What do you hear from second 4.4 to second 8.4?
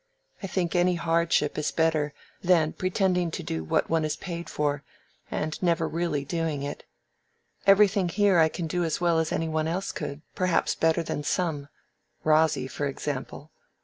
for, and never really doing it. Everything here